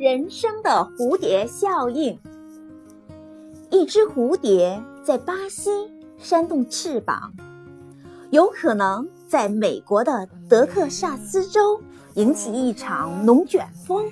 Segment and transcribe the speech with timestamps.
[0.00, 2.18] 人生的蝴蝶效应。
[3.68, 5.70] 一只蝴蝶在巴西
[6.16, 7.34] 扇动翅膀，
[8.30, 11.82] 有可能在美国的德克萨斯州
[12.14, 14.10] 引起一场龙卷风。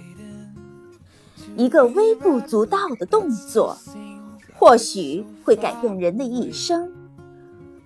[1.57, 3.75] 一个微不足道的动作，
[4.59, 6.93] 或许会改变人的一生。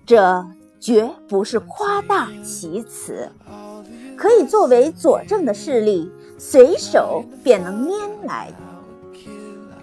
[0.05, 0.45] 这
[0.81, 3.31] 绝不是夸大其词，
[4.17, 6.11] 可以作为佐证的事例，
[6.45, 8.51] 随手便能拈来。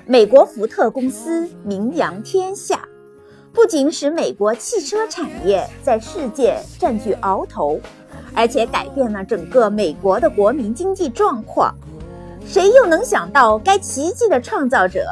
[0.06, 2.82] 美国福特公司名扬天下，
[3.54, 7.80] 不仅使美国汽车产业在世界占据鳌头，
[8.36, 11.74] 而且改变了整个美国的国民经济状况。
[12.46, 15.06] 谁又能想到，该奇迹的创造者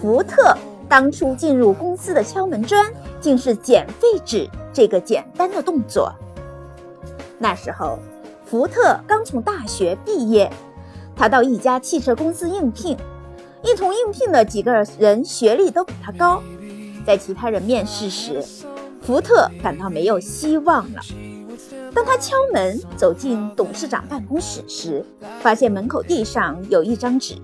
[0.00, 0.56] 福特
[0.88, 2.86] 当初进入公司的敲门砖，
[3.20, 6.12] 竟是捡废纸这个简单的动作？
[7.40, 7.98] 那时候，
[8.46, 10.48] 福特刚从大学毕业，
[11.22, 12.96] 他到一家汽车公司应聘，
[13.62, 16.42] 一同应聘的几个人学历都比他高，
[17.06, 18.42] 在其他人面试时，
[19.00, 21.00] 福特感到没有希望了。
[21.94, 25.06] 当他敲门走进董事长办公室时，
[25.40, 27.36] 发现门口地上有一张纸，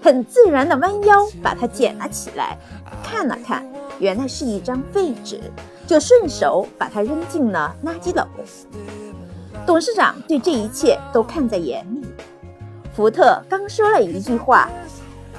[0.00, 2.56] 很自然地弯腰把它捡了起来，
[3.04, 3.62] 看了看，
[3.98, 5.38] 原来是一张废纸，
[5.86, 8.26] 就顺手把它扔进了垃圾篓。
[9.66, 12.06] 董事长对这一切都看在眼里。
[12.94, 14.68] 福特刚说了一句话：“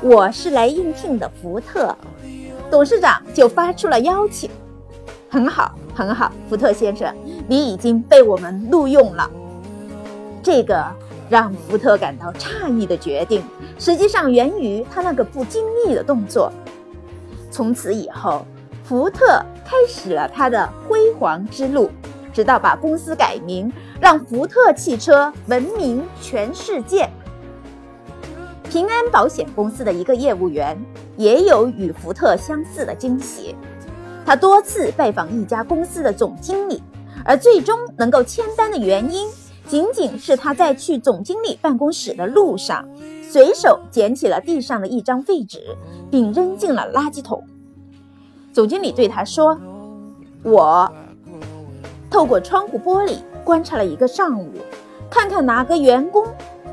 [0.01, 1.95] 我是来应聘的。”福特
[2.71, 4.49] 董事长就发出了邀请。
[5.29, 7.13] 很好，很好，福特先生，
[7.47, 9.29] 你已经被我们录用了。
[10.41, 10.83] 这个
[11.29, 13.43] 让福特感到诧异的决定，
[13.77, 16.51] 实际上源于他那个不经意的动作。
[17.51, 18.43] 从此以后，
[18.83, 21.91] 福特开始了他的辉煌之路，
[22.33, 27.07] 直到把公司改名，让福特汽车闻名全世界。
[28.73, 30.75] 平安保险公司的一个业务员
[31.15, 33.55] 也有与福特相似的惊喜。
[34.25, 36.81] 他多次拜访一家公司的总经理，
[37.23, 39.29] 而最终能够签单的原因，
[39.67, 42.83] 仅仅是他在去总经理办公室的路上，
[43.29, 45.61] 随手捡起了地上的一张废纸，
[46.09, 47.43] 并扔进了垃圾桶。
[48.51, 49.55] 总经理对他说
[50.41, 50.91] ：“我
[52.09, 54.49] 透过窗户玻璃观察了一个上午，
[55.11, 56.25] 看看哪个员工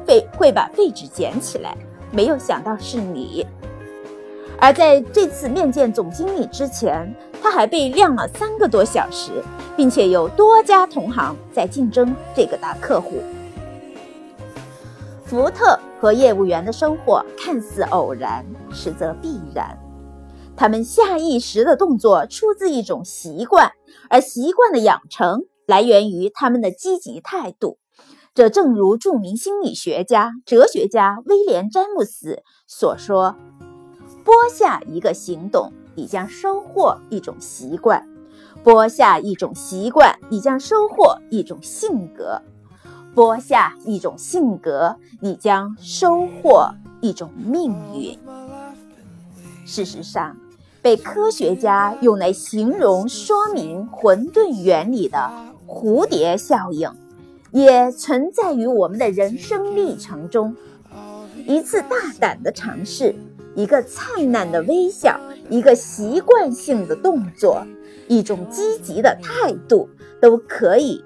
[0.06, 1.76] 会会把废纸捡起来，
[2.12, 3.46] 没有想到是你。”
[4.62, 7.10] 而在这次面见总经理之前，
[7.42, 9.30] 他还被晾了三个多小时，
[9.74, 13.22] 并且有多家同行在竞争这个大客户。
[15.24, 19.78] 福特和业务员的收获看似偶然，实则必然。
[20.56, 23.72] 他们下意识的动作出自一种习惯，
[24.10, 27.78] 而习惯的养成来源于他们的积极态度。
[28.34, 33.36] 这正如著名心理学家、哲学家威廉·詹姆斯所说
[34.24, 38.08] ：“播下一个行动。”你将收获一种习惯，
[38.62, 42.40] 播下一种习惯，你将收获一种性格；
[43.12, 46.70] 播下一种性格，你将收获
[47.00, 48.16] 一种命运。
[49.66, 50.36] 事实上，
[50.80, 55.30] 被科学家用来形容说明混沌原理的
[55.66, 56.88] 蝴蝶效应，
[57.52, 60.56] 也存在于我们的人生历程中。
[61.46, 63.14] 一次大胆的尝试。
[63.56, 65.18] 一个灿烂的微笑，
[65.48, 67.66] 一个习惯性的动作，
[68.06, 69.88] 一种积极的态度，
[70.20, 71.04] 都可以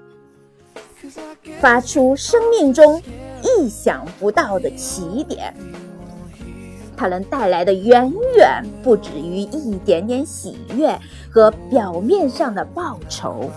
[1.59, 3.01] 发出生命中
[3.41, 5.51] 意想不到的起点。
[6.95, 10.95] 它能带来的远远不止于一点点喜悦
[11.31, 13.49] 和表面上的报酬。